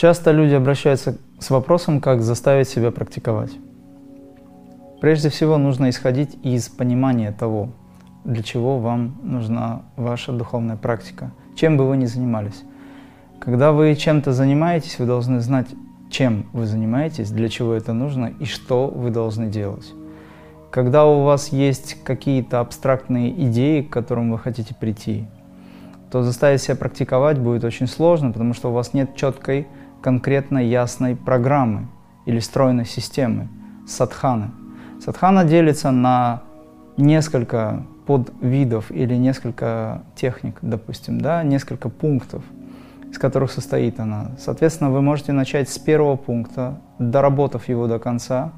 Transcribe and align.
Часто 0.00 0.30
люди 0.30 0.54
обращаются 0.54 1.18
с 1.38 1.50
вопросом, 1.50 2.00
как 2.00 2.22
заставить 2.22 2.70
себя 2.70 2.90
практиковать. 2.90 3.50
Прежде 5.02 5.28
всего 5.28 5.58
нужно 5.58 5.90
исходить 5.90 6.38
из 6.42 6.70
понимания 6.70 7.32
того, 7.32 7.68
для 8.24 8.42
чего 8.42 8.78
вам 8.78 9.20
нужна 9.22 9.82
ваша 9.96 10.32
духовная 10.32 10.78
практика, 10.78 11.32
чем 11.54 11.76
бы 11.76 11.86
вы 11.86 11.98
ни 11.98 12.06
занимались. 12.06 12.62
Когда 13.40 13.72
вы 13.72 13.94
чем-то 13.94 14.32
занимаетесь, 14.32 14.98
вы 14.98 15.04
должны 15.04 15.40
знать, 15.40 15.66
чем 16.08 16.46
вы 16.54 16.64
занимаетесь, 16.64 17.30
для 17.30 17.50
чего 17.50 17.74
это 17.74 17.92
нужно 17.92 18.32
и 18.40 18.46
что 18.46 18.86
вы 18.86 19.10
должны 19.10 19.48
делать. 19.48 19.92
Когда 20.70 21.04
у 21.04 21.24
вас 21.24 21.48
есть 21.48 22.02
какие-то 22.04 22.60
абстрактные 22.60 23.38
идеи, 23.48 23.82
к 23.82 23.90
которым 23.90 24.32
вы 24.32 24.38
хотите 24.38 24.74
прийти, 24.74 25.26
то 26.10 26.22
заставить 26.22 26.62
себя 26.62 26.76
практиковать 26.76 27.38
будет 27.38 27.64
очень 27.64 27.86
сложно, 27.86 28.32
потому 28.32 28.54
что 28.54 28.70
у 28.70 28.72
вас 28.72 28.94
нет 28.94 29.14
четкой, 29.14 29.68
конкретно 30.02 30.58
ясной 30.58 31.16
программы 31.16 31.88
или 32.26 32.38
стройной 32.38 32.86
системы 32.86 33.48
садханы. 33.86 34.50
Садхана 35.04 35.44
делится 35.44 35.90
на 35.90 36.42
несколько 36.96 37.84
подвидов 38.06 38.90
или 38.90 39.14
несколько 39.14 40.02
техник, 40.14 40.58
допустим, 40.62 41.20
да, 41.20 41.42
несколько 41.42 41.88
пунктов, 41.88 42.42
из 43.10 43.18
которых 43.18 43.50
состоит 43.50 44.00
она. 44.00 44.32
Соответственно, 44.38 44.90
вы 44.90 45.00
можете 45.00 45.32
начать 45.32 45.68
с 45.68 45.78
первого 45.78 46.16
пункта, 46.16 46.80
доработав 46.98 47.68
его 47.68 47.86
до 47.86 47.98
конца, 47.98 48.52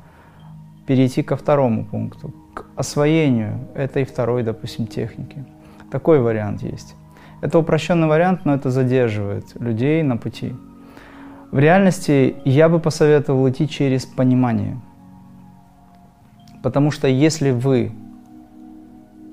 перейти 0.87 1.23
ко 1.23 1.37
второму 1.37 1.85
пункту, 1.85 2.35
к 2.55 2.65
освоению 2.77 3.59
этой 3.75 4.05
второй, 4.05 4.43
допустим, 4.43 4.87
техники. 4.87 5.45
Такой 5.91 6.21
вариант 6.21 6.63
есть. 6.63 6.95
Это 7.41 7.59
упрощенный 7.59 8.09
вариант, 8.09 8.45
но 8.45 8.55
это 8.55 8.71
задерживает 8.71 9.55
людей 9.61 10.03
на 10.03 10.17
пути. 10.17 10.55
В 11.53 11.59
реальности 11.59 12.37
я 12.47 12.71
бы 12.71 12.81
посоветовал 12.81 13.47
идти 13.51 13.69
через 13.69 14.07
понимание. 14.07 14.81
Потому 16.63 16.91
что 16.91 17.07
если 17.07 17.51
вы, 17.51 17.93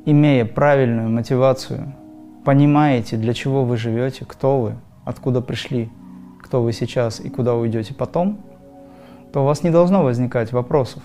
имея 0.05 0.43
правильную 0.43 1.09
мотивацию, 1.09 1.93
понимаете, 2.43 3.15
для 3.15 3.33
чего 3.33 3.63
вы 3.63 3.77
живете, 3.77 4.25
кто 4.25 4.59
вы, 4.59 4.75
откуда 5.05 5.39
пришли, 5.39 5.89
кто 6.43 6.61
вы 6.61 6.73
сейчас 6.73 7.21
и 7.21 7.29
куда 7.29 7.55
уйдете 7.55 7.93
потом, 7.93 8.39
то 9.31 9.43
у 9.43 9.45
вас 9.45 9.63
не 9.63 9.69
должно 9.69 10.03
возникать 10.03 10.51
вопросов. 10.51 11.01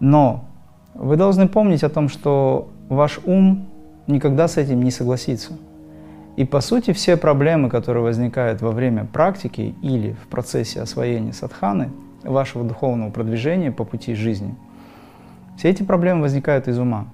Но 0.00 0.46
вы 0.94 1.16
должны 1.18 1.46
помнить 1.46 1.82
о 1.84 1.90
том, 1.90 2.08
что 2.08 2.70
ваш 2.88 3.20
ум 3.26 3.66
никогда 4.06 4.48
с 4.48 4.56
этим 4.56 4.82
не 4.82 4.92
согласится. 4.92 5.52
И 6.36 6.44
по 6.44 6.60
сути 6.60 6.92
все 6.92 7.16
проблемы, 7.16 7.68
которые 7.68 8.02
возникают 8.02 8.62
во 8.62 8.70
время 8.70 9.04
практики 9.04 9.74
или 9.82 10.12
в 10.12 10.28
процессе 10.28 10.80
освоения 10.80 11.32
садханы, 11.32 11.90
вашего 12.22 12.64
духовного 12.64 13.10
продвижения 13.10 13.70
по 13.70 13.84
пути 13.84 14.14
жизни, 14.14 14.54
все 15.58 15.68
эти 15.68 15.82
проблемы 15.82 16.22
возникают 16.22 16.68
из 16.68 16.78
ума. 16.78 17.06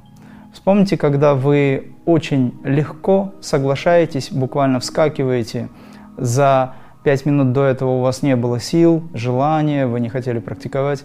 Вспомните, 0.52 0.96
когда 0.96 1.34
вы 1.34 1.92
очень 2.04 2.54
легко 2.62 3.34
соглашаетесь, 3.40 4.30
буквально 4.30 4.80
вскакиваете, 4.80 5.68
за 6.16 6.74
пять 7.02 7.26
минут 7.26 7.52
до 7.52 7.64
этого 7.64 7.90
у 7.90 8.00
вас 8.00 8.22
не 8.22 8.36
было 8.36 8.60
сил, 8.60 9.02
желания, 9.14 9.86
вы 9.86 10.00
не 10.00 10.08
хотели 10.08 10.38
практиковать, 10.38 11.04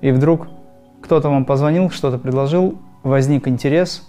и 0.00 0.10
вдруг 0.10 0.48
кто-то 1.02 1.28
вам 1.28 1.44
позвонил, 1.44 1.90
что-то 1.90 2.18
предложил, 2.18 2.78
возник 3.02 3.48
интерес 3.48 4.08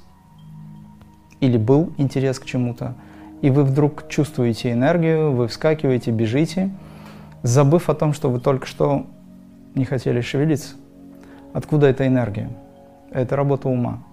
или 1.42 1.58
был 1.58 1.92
интерес 1.98 2.40
к 2.40 2.46
чему-то– 2.46 2.96
и 3.42 3.50
вы 3.50 3.64
вдруг 3.64 4.08
чувствуете 4.08 4.72
энергию, 4.72 5.32
вы 5.32 5.48
вскакиваете, 5.48 6.12
бежите, 6.12 6.70
забыв 7.44 7.90
о 7.90 7.96
том, 7.96 8.14
что 8.14 8.30
вы 8.30 8.40
только 8.40 8.68
что 8.68 9.08
не 9.76 9.86
хотели 9.86 10.22
шевелиться. 10.22 10.76
Откуда 11.54 11.88
эта 11.88 12.08
энергия? 12.08 12.50
Это 13.12 13.36
работа 13.36 13.68
ума. 13.68 14.04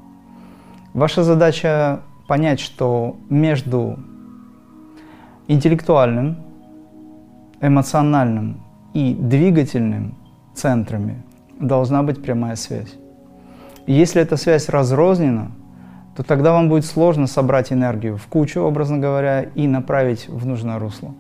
Ваша 0.95 1.23
задача 1.23 2.01
понять, 2.27 2.59
что 2.61 3.17
между 3.29 3.99
интеллектуальным, 5.47 6.39
эмоциональным 7.61 8.63
и 8.95 9.15
двигательным 9.15 10.17
центрами 10.55 11.23
должна 11.61 12.03
быть 12.03 12.23
прямая 12.23 12.57
связь. 12.57 12.95
Если 13.87 14.21
эта 14.21 14.37
связь 14.37 14.69
разрознена, 14.69 15.53
то 16.19 16.25
тогда 16.25 16.51
вам 16.51 16.69
будет 16.69 16.85
сложно 16.85 17.29
собрать 17.29 17.73
энергию 17.73 18.17
в 18.17 18.27
кучу, 18.27 18.61
образно 18.61 18.99
говоря, 18.99 19.43
и 19.55 19.69
направить 19.69 20.29
в 20.29 20.47
нужное 20.47 20.81
русло. 20.81 21.15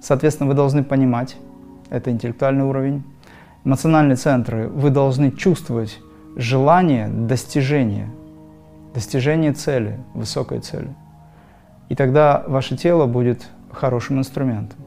Соответственно, 0.00 0.48
вы 0.48 0.54
должны 0.54 0.84
понимать, 0.84 1.36
это 1.88 2.12
интеллектуальный 2.12 2.62
уровень, 2.62 3.02
эмоциональные 3.64 4.14
центры, 4.14 4.68
вы 4.68 4.90
должны 4.90 5.32
чувствовать 5.32 5.98
желание 6.36 7.08
достижения, 7.08 8.08
достижения 8.94 9.52
цели, 9.52 9.98
высокой 10.14 10.60
цели. 10.60 10.94
И 11.88 11.96
тогда 11.96 12.44
ваше 12.46 12.76
тело 12.76 13.06
будет 13.06 13.48
хорошим 13.72 14.20
инструментом. 14.20 14.78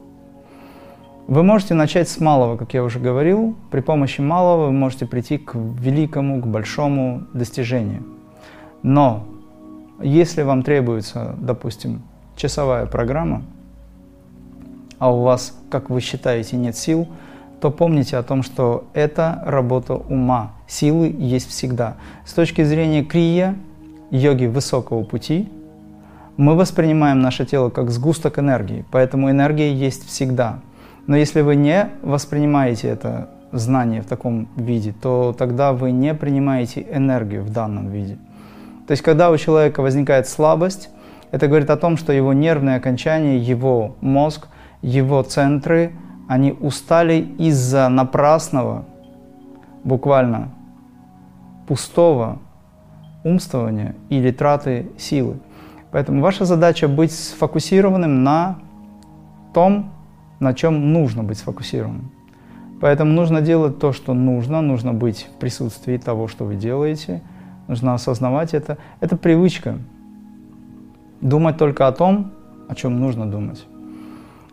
Вы 1.26 1.42
можете 1.42 1.74
начать 1.74 2.08
с 2.08 2.18
малого, 2.18 2.56
как 2.56 2.72
я 2.72 2.82
уже 2.82 2.98
говорил. 2.98 3.54
При 3.70 3.82
помощи 3.82 4.22
малого 4.22 4.68
вы 4.68 4.72
можете 4.72 5.04
прийти 5.04 5.36
к 5.36 5.54
великому, 5.54 6.40
к 6.40 6.46
большому 6.46 7.24
достижению. 7.34 8.04
Но 8.82 9.26
если 10.00 10.42
вам 10.42 10.62
требуется, 10.62 11.34
допустим, 11.38 12.02
часовая 12.36 12.86
программа, 12.86 13.42
а 14.98 15.14
у 15.14 15.22
вас, 15.22 15.58
как 15.70 15.90
вы 15.90 16.00
считаете, 16.00 16.56
нет 16.56 16.76
сил, 16.76 17.08
то 17.60 17.70
помните 17.70 18.16
о 18.16 18.22
том, 18.22 18.42
что 18.42 18.84
это 18.92 19.42
работа 19.44 19.94
ума. 19.94 20.52
Силы 20.66 21.14
есть 21.18 21.48
всегда. 21.48 21.96
С 22.24 22.32
точки 22.32 22.62
зрения 22.62 23.04
крия, 23.04 23.56
йоги 24.10 24.46
высокого 24.46 25.02
пути, 25.04 25.48
мы 26.36 26.56
воспринимаем 26.56 27.20
наше 27.20 27.46
тело 27.46 27.70
как 27.70 27.90
сгусток 27.90 28.38
энергии, 28.38 28.84
поэтому 28.90 29.30
энергия 29.30 29.72
есть 29.72 30.06
всегда. 30.06 30.60
Но 31.06 31.16
если 31.16 31.42
вы 31.42 31.54
не 31.54 31.88
воспринимаете 32.02 32.88
это 32.88 33.30
знание 33.52 34.02
в 34.02 34.06
таком 34.06 34.48
виде, 34.56 34.92
то 35.00 35.34
тогда 35.36 35.72
вы 35.72 35.92
не 35.92 36.12
принимаете 36.14 36.86
энергию 36.90 37.44
в 37.44 37.50
данном 37.50 37.88
виде. 37.88 38.18
То 38.86 38.90
есть, 38.90 39.02
когда 39.02 39.30
у 39.30 39.36
человека 39.36 39.80
возникает 39.80 40.28
слабость, 40.28 40.90
это 41.30 41.48
говорит 41.48 41.70
о 41.70 41.76
том, 41.76 41.96
что 41.96 42.12
его 42.12 42.32
нервные 42.32 42.76
окончания, 42.76 43.38
его 43.38 43.96
мозг, 44.00 44.48
его 44.82 45.22
центры, 45.22 45.92
они 46.28 46.52
устали 46.52 47.26
из-за 47.38 47.88
напрасного, 47.88 48.84
буквально 49.84 50.50
пустого 51.66 52.38
умствования 53.24 53.94
или 54.10 54.30
траты 54.30 54.90
силы. 54.98 55.38
Поэтому 55.90 56.20
ваша 56.20 56.44
задача 56.44 56.88
быть 56.88 57.12
сфокусированным 57.12 58.22
на 58.22 58.58
том, 59.54 59.92
на 60.40 60.52
чем 60.52 60.92
нужно 60.92 61.22
быть 61.22 61.38
сфокусированным. 61.38 62.10
Поэтому 62.80 63.12
нужно 63.12 63.40
делать 63.40 63.78
то, 63.78 63.92
что 63.92 64.12
нужно, 64.12 64.60
нужно 64.60 64.92
быть 64.92 65.28
в 65.34 65.38
присутствии 65.38 65.96
того, 65.96 66.28
что 66.28 66.44
вы 66.44 66.56
делаете– 66.56 67.22
нужно 67.68 67.94
осознавать 67.94 68.54
это. 68.54 68.78
Это 69.00 69.16
привычка. 69.16 69.78
Думать 71.20 71.56
только 71.56 71.86
о 71.86 71.92
том, 71.92 72.32
о 72.68 72.74
чем 72.74 73.00
нужно 73.00 73.30
думать. 73.30 73.64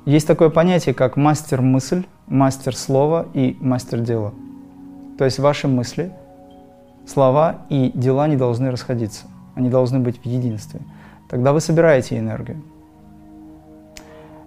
Есть 0.06 0.28
такое 0.28 0.50
понятие, 0.50 0.96
как 0.96 1.16
мастер 1.18 1.62
мысль, 1.62 2.04
мастер 2.28 2.76
слова 2.76 3.28
и 3.34 3.58
мастер 3.60 4.00
дела. 4.00 4.34
То 5.18 5.26
есть 5.26 5.38
ваши 5.40 5.68
мысли, 5.68 6.12
слова 7.06 7.58
и 7.70 7.92
дела 7.94 8.28
не 8.28 8.36
должны 8.36 8.72
расходиться. 8.72 9.26
Они 9.56 9.70
должны 9.70 10.00
быть 10.00 10.20
в 10.20 10.26
единстве. 10.26 10.80
Тогда 11.30 11.54
вы 11.54 11.62
собираете 11.62 12.18
энергию. 12.18 12.62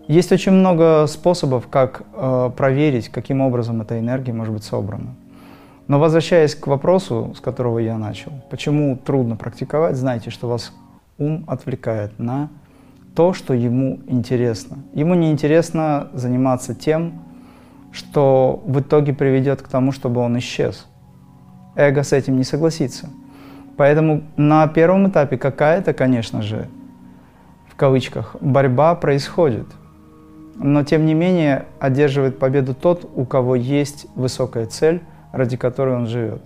Есть 0.08 0.32
очень 0.32 0.52
много 0.52 1.06
способов, 1.06 1.68
как 1.68 2.02
э, 2.12 2.50
проверить, 2.56 3.08
каким 3.08 3.40
образом 3.40 3.80
эта 3.80 3.98
энергия 3.98 4.32
может 4.32 4.52
быть 4.52 4.64
собрана. 4.64 5.14
Но 5.86 5.98
возвращаясь 5.98 6.54
к 6.54 6.66
вопросу, 6.66 7.34
с 7.36 7.40
которого 7.40 7.78
я 7.78 7.98
начал, 7.98 8.32
почему 8.50 8.96
трудно 8.96 9.36
практиковать, 9.36 9.96
знайте, 9.96 10.30
что 10.30 10.48
вас 10.48 10.72
ум 11.18 11.44
отвлекает 11.46 12.18
на 12.18 12.48
то, 13.14 13.32
что 13.32 13.54
ему 13.54 14.00
интересно. 14.06 14.78
Ему 14.94 15.14
не 15.14 15.30
интересно 15.30 16.08
заниматься 16.14 16.74
тем, 16.74 17.22
что 17.92 18.62
в 18.66 18.80
итоге 18.80 19.12
приведет 19.12 19.62
к 19.62 19.68
тому, 19.68 19.92
чтобы 19.92 20.20
он 20.20 20.38
исчез. 20.38 20.86
Эго 21.76 22.02
с 22.02 22.12
этим 22.12 22.36
не 22.36 22.44
согласится. 22.44 23.08
Поэтому 23.76 24.22
на 24.36 24.66
первом 24.68 25.08
этапе 25.08 25.36
какая-то, 25.36 25.92
конечно 25.92 26.42
же, 26.42 26.68
в 27.68 27.76
кавычках, 27.76 28.36
борьба 28.40 28.94
происходит. 28.94 29.66
Но 30.56 30.84
тем 30.84 31.06
не 31.06 31.14
менее 31.14 31.66
одерживает 31.80 32.38
победу 32.38 32.74
тот, 32.74 33.08
у 33.14 33.24
кого 33.24 33.56
есть 33.56 34.06
высокая 34.14 34.66
цель, 34.66 35.02
ради 35.34 35.56
которой 35.56 35.96
он 35.96 36.06
живет. 36.06 36.42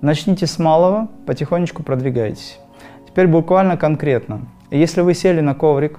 Начните 0.00 0.46
с 0.46 0.58
малого, 0.58 1.08
потихонечку 1.26 1.82
продвигайтесь. 1.82 2.58
Теперь 3.06 3.26
буквально 3.26 3.76
конкретно. 3.76 4.42
Если 4.70 5.00
вы 5.00 5.14
сели 5.14 5.40
на 5.40 5.54
коврик, 5.54 5.98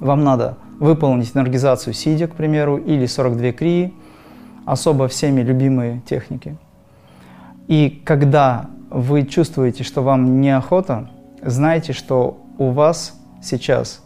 Вам 0.00 0.24
надо 0.24 0.58
выполнить 0.80 1.30
энергизацию 1.32 1.94
сидя, 1.94 2.26
к 2.26 2.34
примеру, 2.34 2.76
или 2.76 3.06
42 3.06 3.52
крии, 3.52 3.94
особо 4.64 5.06
всеми 5.06 5.42
любимые 5.42 6.00
техники. 6.00 6.56
И 7.68 8.02
когда 8.04 8.66
вы 8.90 9.24
чувствуете, 9.24 9.84
что 9.84 10.02
вам 10.02 10.40
неохота, 10.40 11.08
знайте, 11.40 11.92
что 11.92 12.40
у 12.58 12.70
вас 12.70 13.16
сейчас, 13.40 14.02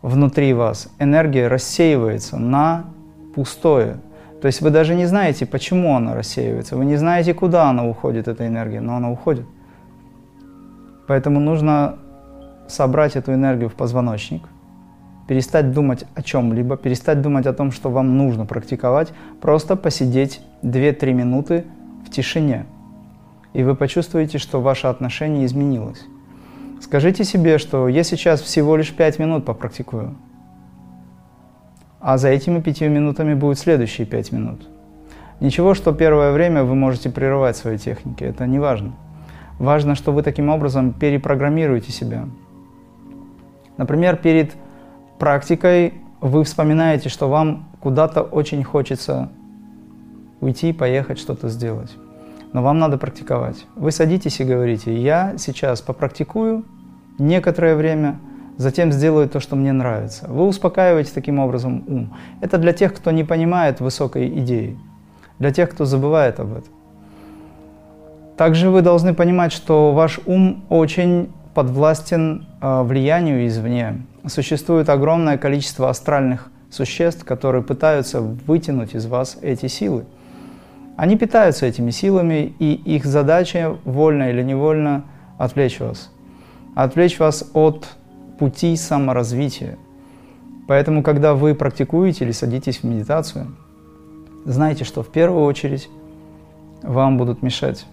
внутри 0.00 0.54
вас, 0.54 0.88
энергия 0.98 1.48
рассеивается 1.48 2.38
на 2.38 2.86
пустое. 3.34 3.98
То 4.40 4.46
есть 4.46 4.60
вы 4.60 4.70
даже 4.70 4.94
не 4.94 5.06
знаете, 5.06 5.46
почему 5.46 5.96
она 5.96 6.14
рассеивается, 6.14 6.76
вы 6.76 6.84
не 6.84 6.96
знаете, 6.96 7.34
куда 7.34 7.70
она 7.70 7.86
уходит, 7.86 8.28
эта 8.28 8.46
энергия, 8.46 8.80
но 8.80 8.96
она 8.96 9.10
уходит. 9.10 9.46
Поэтому 11.06 11.40
нужно 11.40 11.98
собрать 12.68 13.16
эту 13.16 13.32
энергию 13.32 13.68
в 13.68 13.74
позвоночник, 13.74 14.42
перестать 15.26 15.72
думать 15.72 16.04
о 16.14 16.22
чем-либо, 16.22 16.76
перестать 16.76 17.22
думать 17.22 17.46
о 17.46 17.52
том, 17.52 17.72
что 17.72 17.90
вам 17.90 18.16
нужно 18.18 18.44
практиковать, 18.44 19.12
просто 19.40 19.76
посидеть 19.76 20.40
2-3 20.62 21.12
минуты 21.12 21.64
в 22.06 22.10
тишине. 22.10 22.66
И 23.52 23.62
вы 23.62 23.74
почувствуете, 23.74 24.38
что 24.38 24.60
ваше 24.60 24.88
отношение 24.88 25.46
изменилось. 25.46 26.04
Скажите 26.80 27.24
себе, 27.24 27.58
что 27.58 27.88
я 27.88 28.02
сейчас 28.02 28.42
всего 28.42 28.76
лишь 28.76 28.92
5 28.92 29.18
минут 29.18 29.44
попрактикую, 29.46 30.14
а 32.06 32.18
за 32.18 32.28
этими 32.28 32.60
5 32.60 32.82
минутами 32.82 33.34
будут 33.34 33.58
следующие 33.58 34.06
5 34.06 34.30
минут. 34.30 34.68
Ничего, 35.40 35.74
что 35.74 35.92
первое 35.92 36.30
время 36.30 36.62
вы 36.62 36.76
можете 36.76 37.10
прерывать 37.10 37.56
свои 37.56 37.78
техники, 37.78 38.22
это 38.22 38.46
не 38.46 38.60
важно. 38.60 38.92
Важно, 39.58 39.96
что 39.96 40.12
вы 40.12 40.22
таким 40.22 40.48
образом 40.48 40.92
перепрограммируете 40.92 41.90
себя. 41.90 42.28
Например, 43.76 44.14
перед 44.14 44.54
практикой 45.18 45.94
вы 46.20 46.44
вспоминаете, 46.44 47.08
что 47.08 47.28
вам 47.28 47.68
куда-то 47.80 48.22
очень 48.22 48.62
хочется 48.62 49.28
уйти, 50.40 50.72
поехать, 50.72 51.18
что-то 51.18 51.48
сделать. 51.48 51.90
Но 52.52 52.62
вам 52.62 52.78
надо 52.78 52.98
практиковать. 52.98 53.66
Вы 53.74 53.90
садитесь 53.90 54.38
и 54.38 54.44
говорите, 54.44 54.96
я 54.96 55.34
сейчас 55.38 55.80
попрактикую 55.80 56.64
некоторое 57.18 57.74
время, 57.74 58.20
затем 58.56 58.92
сделаю 58.92 59.28
то, 59.28 59.40
что 59.40 59.56
мне 59.56 59.72
нравится. 59.72 60.26
Вы 60.28 60.46
успокаиваете 60.46 61.12
таким 61.14 61.38
образом 61.38 61.84
ум. 61.86 62.16
Это 62.40 62.58
для 62.58 62.72
тех, 62.72 62.94
кто 62.94 63.10
не 63.10 63.24
понимает 63.24 63.80
высокой 63.80 64.28
идеи, 64.40 64.78
для 65.38 65.50
тех, 65.50 65.70
кто 65.70 65.84
забывает 65.84 66.40
об 66.40 66.52
этом. 66.52 66.72
Также 68.36 68.70
вы 68.70 68.82
должны 68.82 69.14
понимать, 69.14 69.52
что 69.52 69.92
ваш 69.92 70.20
ум 70.26 70.64
очень 70.68 71.30
подвластен 71.54 72.46
э, 72.60 72.82
влиянию 72.82 73.46
извне. 73.46 74.02
Существует 74.26 74.90
огромное 74.90 75.38
количество 75.38 75.88
астральных 75.88 76.50
существ, 76.70 77.24
которые 77.24 77.62
пытаются 77.62 78.20
вытянуть 78.20 78.94
из 78.94 79.06
вас 79.06 79.38
эти 79.40 79.66
силы. 79.66 80.04
Они 80.96 81.16
питаются 81.16 81.66
этими 81.66 81.90
силами, 81.90 82.54
и 82.58 82.74
их 82.74 83.06
задача, 83.06 83.76
вольно 83.84 84.30
или 84.30 84.42
невольно, 84.42 85.04
отвлечь 85.38 85.80
вас. 85.80 86.10
Отвлечь 86.74 87.18
вас 87.18 87.50
от 87.54 87.86
пути 88.38 88.76
саморазвития. 88.76 89.78
Поэтому, 90.66 91.02
когда 91.02 91.34
вы 91.34 91.54
практикуете 91.54 92.24
или 92.24 92.32
садитесь 92.32 92.78
в 92.78 92.84
медитацию, 92.84 93.56
знайте, 94.44 94.84
что 94.84 95.02
в 95.02 95.08
первую 95.08 95.44
очередь 95.44 95.88
вам 96.82 97.18
будут 97.18 97.42
мешать. 97.42 97.86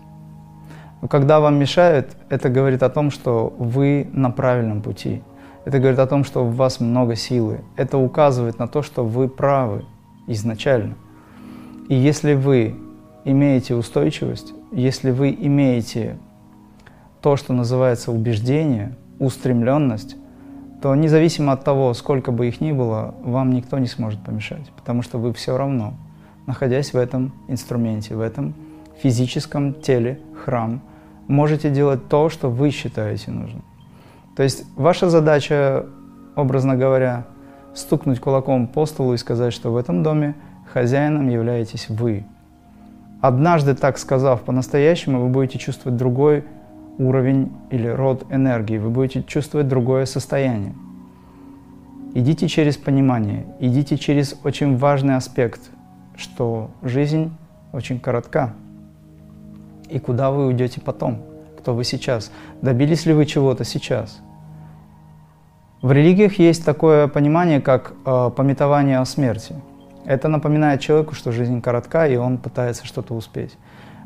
Но 1.01 1.07
когда 1.07 1.39
вам 1.39 1.59
мешают, 1.59 2.15
это 2.29 2.49
говорит 2.49 2.81
о 2.81 2.89
том, 2.89 3.11
что 3.11 3.53
вы 3.57 4.07
на 4.13 4.31
правильном 4.31 4.81
пути. 4.81 5.21
Это 5.65 5.79
говорит 5.79 5.99
о 5.99 6.07
том, 6.07 6.23
что 6.23 6.45
у 6.45 6.49
вас 6.49 6.79
много 6.79 7.15
силы. 7.15 7.61
Это 7.75 7.97
указывает 7.97 8.59
на 8.59 8.67
то, 8.67 8.81
что 8.81 9.03
вы 9.05 9.27
правы 9.27 9.85
изначально. 10.27 10.95
И 11.89 11.95
если 11.95 12.33
вы 12.33 12.75
имеете 13.25 13.75
устойчивость, 13.75 14.53
если 14.71 15.11
вы 15.11 15.31
имеете 15.37 16.17
то, 17.21 17.37
что 17.37 17.53
называется 17.53 18.11
убеждение, 18.11 18.95
устремленность, 19.19 20.17
то 20.83 20.93
независимо 20.93 21.53
от 21.53 21.63
того, 21.63 21.95
сколько 21.95 22.31
бы 22.31 22.47
их 22.47 22.61
ни 22.61 22.71
было, 22.71 23.15
вам 23.23 23.53
никто 23.53 23.79
не 23.79 23.87
сможет 23.87 24.23
помешать, 24.23 24.69
потому 24.75 25.01
что 25.01 25.17
вы 25.17 25.33
все 25.33 25.57
равно, 25.57 25.95
находясь 26.45 26.93
в 26.93 26.97
этом 26.97 27.33
инструменте, 27.47 28.15
в 28.15 28.21
этом 28.21 28.53
физическом 29.01 29.73
теле, 29.73 30.19
храм– 30.45 30.81
можете 31.27 31.69
делать 31.69 32.07
то, 32.07 32.29
что 32.29 32.49
вы 32.49 32.69
считаете 32.71 33.31
нужным. 33.31 33.63
То 34.35 34.43
есть 34.43 34.65
ваша 34.75 35.09
задача, 35.09 35.85
образно 36.35 36.75
говоря, 36.75 37.25
стукнуть 37.73 38.19
кулаком 38.19 38.67
по 38.67 38.85
столу 38.85 39.13
и 39.13 39.17
сказать, 39.17 39.53
что 39.53 39.71
в 39.71 39.77
этом 39.77 40.03
доме 40.03 40.35
хозяином 40.71 41.29
являетесь 41.29 41.89
вы. 41.89 42.25
Однажды 43.21 43.73
так 43.73 43.97
сказав 43.97 44.41
по-настоящему, 44.41 45.21
вы 45.21 45.29
будете 45.29 45.59
чувствовать 45.59 45.97
другой 45.97 46.43
уровень 46.97 47.51
или 47.69 47.87
род 47.87 48.25
энергии, 48.29 48.77
вы 48.77 48.89
будете 48.89 49.23
чувствовать 49.23 49.67
другое 49.67 50.05
состояние. 50.05 50.73
Идите 52.13 52.47
через 52.47 52.77
понимание, 52.77 53.45
идите 53.59 53.97
через 53.97 54.39
очень 54.43 54.77
важный 54.77 55.15
аспект, 55.15 55.61
что 56.15 56.69
жизнь 56.83 57.31
очень 57.71 57.99
коротка 57.99 58.53
и 59.89 59.99
куда 59.99 60.31
вы 60.31 60.47
уйдете 60.47 60.79
потом, 60.79 61.23
кто 61.57 61.73
вы 61.73 61.83
сейчас, 61.83 62.31
добились 62.61 63.05
ли 63.05 63.13
вы 63.13 63.25
чего-то 63.25 63.63
сейчас. 63.63 64.21
В 65.81 65.91
религиях 65.91 66.39
есть 66.39 66.63
такое 66.63 67.07
понимание, 67.07 67.59
как 67.59 67.93
э, 68.05 68.31
пометование 68.35 68.99
о 68.99 69.05
смерти. 69.05 69.55
Это 70.05 70.27
напоминает 70.27 70.81
человеку, 70.81 71.13
что 71.13 71.31
жизнь 71.31 71.61
коротка, 71.61 72.07
и 72.07 72.15
он 72.15 72.37
пытается 72.37 72.85
что-то 72.85 73.13
успеть. 73.13 73.57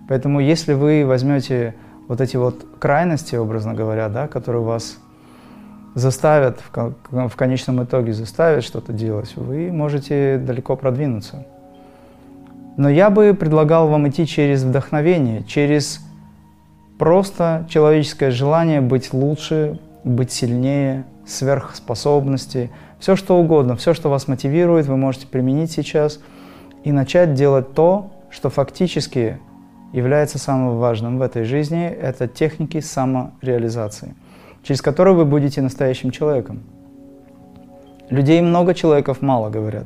Поэтому 0.07 0.39
если 0.39 0.73
вы 0.73 1.05
возьмете 1.05 1.75
вот 2.07 2.21
эти 2.21 2.37
вот 2.37 2.65
крайности, 2.79 3.35
образно 3.35 3.73
говоря, 3.73 4.09
да, 4.09 4.27
которые 4.27 4.63
вас 4.63 4.97
заставят, 5.93 6.59
в, 7.09 7.35
конечном 7.35 7.83
итоге 7.83 8.13
заставят 8.13 8.63
что-то 8.63 8.93
делать, 8.93 9.35
вы 9.35 9.71
можете 9.71 10.37
далеко 10.37 10.75
продвинуться. 10.75 11.45
Но 12.77 12.89
я 12.89 13.09
бы 13.09 13.33
предлагал 13.33 13.87
вам 13.87 14.07
идти 14.07 14.27
через 14.27 14.63
вдохновение, 14.63 15.43
через 15.43 15.99
просто 16.99 17.65
человеческое 17.69 18.29
желание 18.29 18.81
быть 18.81 19.11
лучше, 19.13 19.79
быть 20.03 20.31
сильнее, 20.31 21.05
сверхспособности, 21.25 22.69
все 22.99 23.15
что 23.15 23.37
угодно, 23.37 23.75
все, 23.75 23.93
что 23.93 24.09
вас 24.09 24.27
мотивирует, 24.27 24.85
вы 24.85 24.97
можете 24.97 25.27
применить 25.27 25.71
сейчас 25.71 26.19
и 26.83 26.91
начать 26.91 27.33
делать 27.33 27.73
то, 27.73 28.11
что 28.29 28.49
фактически 28.49 29.39
является 29.93 30.37
самым 30.37 30.77
важным 30.77 31.17
в 31.17 31.21
этой 31.21 31.43
жизни, 31.43 31.85
это 31.85 32.27
техники 32.27 32.79
самореализации, 32.79 34.15
через 34.63 34.81
которые 34.81 35.15
вы 35.15 35.25
будете 35.25 35.61
настоящим 35.61 36.11
человеком. 36.11 36.63
Людей 38.09 38.41
много, 38.41 38.73
человеков 38.73 39.21
мало, 39.21 39.49
говорят. 39.49 39.85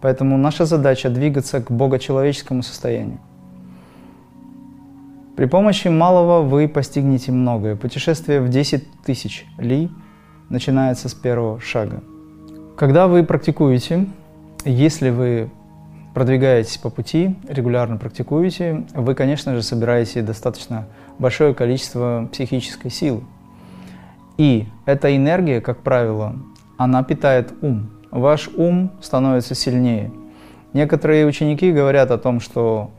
Поэтому 0.00 0.36
наша 0.36 0.64
задача 0.64 1.10
двигаться 1.10 1.60
к 1.60 1.70
богочеловеческому 1.70 2.62
состоянию. 2.62 3.18
При 5.36 5.46
помощи 5.46 5.88
малого 5.88 6.42
вы 6.42 6.68
постигнете 6.68 7.32
многое. 7.32 7.76
Путешествие 7.76 8.40
в 8.40 8.48
10 8.48 9.02
тысяч 9.04 9.46
ли 9.58 9.88
начинается 10.48 11.08
с 11.08 11.14
первого 11.14 11.60
шага. 11.60 12.02
Когда 12.76 13.08
вы 13.08 13.24
практикуете, 13.24 14.06
если 14.64 15.10
вы 15.10 15.50
продвигаетесь 16.14 16.78
по 16.78 16.90
пути, 16.90 17.36
регулярно 17.48 17.96
практикуете, 17.96 18.84
вы, 18.94 19.14
конечно 19.14 19.54
же, 19.54 19.62
собираете 19.62 20.22
достаточно 20.22 20.86
большое 21.18 21.54
количество 21.54 22.28
психической 22.32 22.90
силы. 22.90 23.22
И 24.36 24.66
эта 24.86 25.14
энергия, 25.14 25.60
как 25.60 25.82
правило, 25.82 26.36
она 26.76 27.02
питает 27.02 27.52
ум 27.62 27.90
ваш 28.10 28.48
ум 28.56 28.90
становится 29.00 29.54
сильнее. 29.54 30.10
Некоторые 30.72 31.26
ученики 31.26 31.72
говорят 31.72 32.10
о 32.10 32.18
том, 32.18 32.40
что 32.40 32.90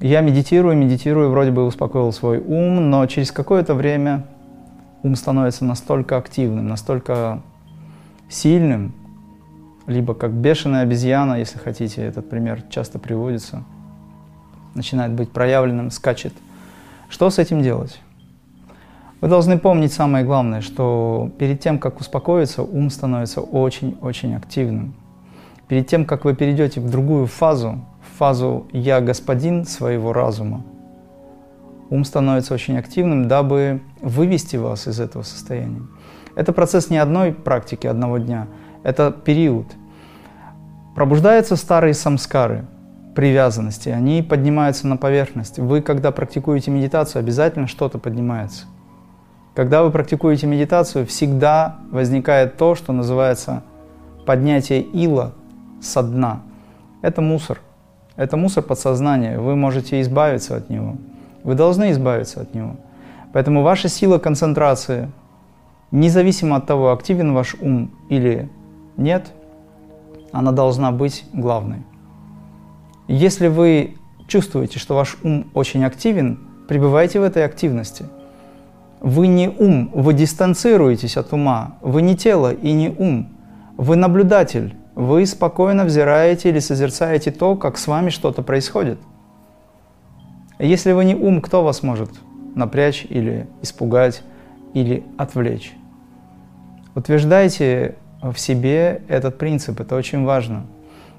я 0.00 0.20
медитирую, 0.20 0.76
медитирую, 0.76 1.30
вроде 1.30 1.50
бы 1.50 1.64
успокоил 1.64 2.12
свой 2.12 2.38
ум, 2.38 2.90
но 2.90 3.04
через 3.06 3.32
какое-то 3.32 3.74
время 3.74 4.26
ум 5.02 5.16
становится 5.16 5.64
настолько 5.64 6.16
активным, 6.16 6.68
настолько 6.68 7.42
сильным, 8.28 8.94
либо 9.88 10.14
как 10.14 10.32
бешеная 10.32 10.82
обезьяна, 10.82 11.38
если 11.38 11.58
хотите, 11.58 12.02
этот 12.02 12.28
пример 12.28 12.62
часто 12.70 12.98
приводится, 12.98 13.64
начинает 14.74 15.12
быть 15.12 15.32
проявленным, 15.32 15.90
скачет. 15.90 16.34
Что 17.08 17.30
с 17.30 17.38
этим 17.38 17.62
делать? 17.62 17.98
Вы 19.20 19.28
должны 19.28 19.58
помнить 19.58 19.92
самое 19.92 20.24
главное, 20.24 20.60
что 20.60 21.32
перед 21.38 21.60
тем, 21.60 21.78
как 21.78 22.00
успокоиться, 22.00 22.62
ум 22.62 22.90
становится 22.90 23.40
очень-очень 23.40 24.36
активным. 24.36 24.94
Перед 25.66 25.88
тем, 25.88 26.04
как 26.04 26.24
вы 26.24 26.36
перейдете 26.36 26.80
в 26.80 26.90
другую 26.90 27.26
фазу, 27.26 27.84
в 28.00 28.18
фазу 28.18 28.68
«я 28.72 29.00
господин 29.00 29.64
своего 29.64 30.12
разума», 30.12 30.64
ум 31.90 32.04
становится 32.04 32.54
очень 32.54 32.76
активным, 32.76 33.26
дабы 33.26 33.80
вывести 34.02 34.56
вас 34.56 34.86
из 34.86 35.00
этого 35.00 35.22
состояния. 35.22 35.82
Это 36.36 36.52
процесс 36.52 36.90
не 36.90 36.98
одной 36.98 37.32
практики, 37.32 37.86
одного 37.86 38.18
дня. 38.18 38.46
Это 38.84 39.10
период. 39.10 39.66
Пробуждаются 40.98 41.54
старые 41.54 41.94
самскары, 41.94 42.64
привязанности, 43.14 43.88
они 43.88 44.20
поднимаются 44.20 44.88
на 44.88 44.96
поверхность. 44.96 45.60
Вы, 45.60 45.80
когда 45.80 46.10
практикуете 46.10 46.72
медитацию, 46.72 47.20
обязательно 47.20 47.68
что-то 47.68 47.98
поднимается. 47.98 48.64
Когда 49.54 49.84
вы 49.84 49.92
практикуете 49.92 50.48
медитацию, 50.48 51.06
всегда 51.06 51.76
возникает 51.92 52.56
то, 52.56 52.74
что 52.74 52.92
называется 52.92 53.62
поднятие 54.26 54.80
ила 54.80 55.34
со 55.80 56.02
дна. 56.02 56.42
Это 57.00 57.20
мусор. 57.20 57.60
Это 58.16 58.36
мусор 58.36 58.64
подсознания. 58.64 59.38
Вы 59.38 59.54
можете 59.54 60.00
избавиться 60.00 60.56
от 60.56 60.68
него. 60.68 60.96
Вы 61.44 61.54
должны 61.54 61.92
избавиться 61.92 62.40
от 62.40 62.56
него. 62.56 62.74
Поэтому 63.32 63.62
ваша 63.62 63.88
сила 63.88 64.18
концентрации, 64.18 65.12
независимо 65.92 66.56
от 66.56 66.66
того, 66.66 66.90
активен 66.90 67.34
ваш 67.34 67.54
ум 67.60 67.92
или 68.08 68.50
нет, 68.96 69.28
она 70.32 70.52
должна 70.52 70.92
быть 70.92 71.24
главной. 71.32 71.82
Если 73.06 73.48
вы 73.48 73.96
чувствуете, 74.26 74.78
что 74.78 74.94
ваш 74.94 75.16
ум 75.22 75.50
очень 75.54 75.84
активен, 75.84 76.38
пребывайте 76.68 77.20
в 77.20 77.22
этой 77.22 77.44
активности. 77.44 78.06
Вы 79.00 79.28
не 79.28 79.48
ум, 79.48 79.90
вы 79.94 80.12
дистанцируетесь 80.12 81.16
от 81.16 81.32
ума. 81.32 81.78
Вы 81.80 82.02
не 82.02 82.16
тело 82.16 82.52
и 82.52 82.72
не 82.72 82.90
ум. 82.90 83.28
Вы 83.76 83.96
наблюдатель. 83.96 84.74
Вы 84.94 85.24
спокойно 85.26 85.84
взираете 85.84 86.48
или 86.48 86.58
созерцаете 86.58 87.30
то, 87.30 87.54
как 87.56 87.78
с 87.78 87.86
вами 87.86 88.10
что-то 88.10 88.42
происходит. 88.42 88.98
Если 90.58 90.90
вы 90.92 91.04
не 91.04 91.14
ум, 91.14 91.40
кто 91.40 91.62
вас 91.62 91.84
может 91.84 92.10
напрячь 92.56 93.06
или 93.08 93.46
испугать 93.62 94.22
или 94.74 95.04
отвлечь? 95.16 95.72
Утверждайте 96.96 97.94
в 98.22 98.36
себе 98.36 99.02
этот 99.08 99.38
принцип, 99.38 99.80
это 99.80 99.94
очень 99.94 100.24
важно. 100.24 100.66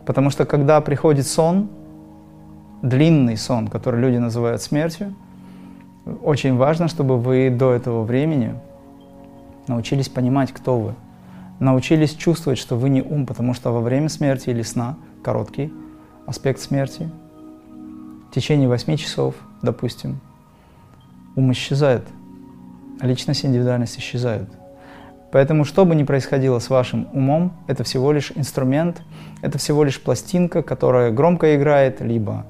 Потому 0.06 0.30
что 0.30 0.46
когда 0.46 0.82
приходит 0.82 1.28
сон, 1.28 1.70
длинный 2.82 3.38
сон, 3.38 3.68
который 3.68 4.00
люди 4.00 4.18
называют 4.18 4.62
смертью, 4.62 5.14
очень 6.24 6.56
важно, 6.56 6.88
чтобы 6.88 7.18
вы 7.18 7.50
до 7.50 7.72
этого 7.72 8.04
времени 8.04 8.56
научились 9.68 10.10
понимать, 10.10 10.52
кто 10.52 10.80
вы. 10.80 10.96
Научились 11.60 12.16
чувствовать, 12.16 12.58
что 12.58 12.76
вы 12.78 12.90
не 12.90 13.02
ум, 13.02 13.26
потому 13.26 13.54
что 13.54 13.72
во 13.72 13.82
время 13.82 14.10
смерти 14.10 14.50
или 14.50 14.62
сна, 14.62 14.98
короткий 15.22 15.72
аспект 16.26 16.60
смерти, 16.60 17.10
в 18.30 18.34
течение 18.34 18.70
8 18.70 18.96
часов, 18.98 19.36
допустим, 19.62 20.20
ум 21.36 21.52
исчезает, 21.52 22.04
личность, 23.02 23.46
индивидуальность 23.46 23.98
исчезают. 23.98 24.50
Поэтому, 25.32 25.64
что 25.64 25.86
бы 25.86 25.96
ни 25.96 26.04
происходило 26.04 26.60
с 26.60 26.70
вашим 26.70 27.08
умом, 27.14 27.54
это 27.68 27.84
всего 27.84 28.12
лишь 28.12 28.32
инструмент, 28.36 29.02
это 29.42 29.58
всего 29.58 29.84
лишь 29.84 30.02
пластинка, 30.02 30.64
которая 30.64 31.12
громко 31.12 31.56
играет, 31.56 32.02
либо 32.02 32.46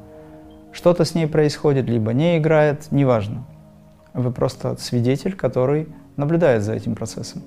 что-то 0.72 1.04
с 1.04 1.16
ней 1.16 1.28
происходит, 1.28 1.88
либо 1.88 2.14
не 2.14 2.38
играет, 2.38 2.92
неважно. 2.92 3.44
Вы 4.14 4.32
просто 4.32 4.78
свидетель, 4.78 5.34
который 5.34 5.88
наблюдает 6.16 6.64
за 6.64 6.74
этим 6.74 6.96
процессом. 6.96 7.42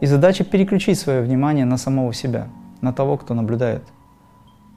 И 0.00 0.06
задача 0.06 0.44
переключить 0.44 0.98
свое 0.98 1.22
внимание 1.22 1.64
на 1.64 1.78
самого 1.78 2.12
себя, 2.12 2.48
на 2.82 2.92
того, 2.92 3.16
кто 3.16 3.34
наблюдает. 3.34 3.82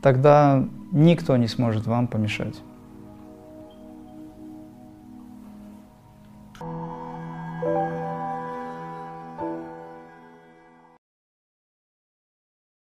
Тогда 0.01 0.65
никто 0.91 1.35
не 1.35 1.47
сможет 1.47 1.87
вам 1.87 2.07
помешать. 2.07 2.55